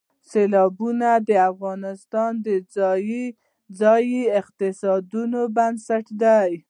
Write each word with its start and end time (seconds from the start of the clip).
سیلابونه 0.29 1.09
د 1.27 1.29
افغانستان 1.51 2.31
د 2.45 2.47
ځایي 3.79 4.21
اقتصادونو 4.41 5.39
بنسټ 5.55 6.05
دی. 6.23 6.51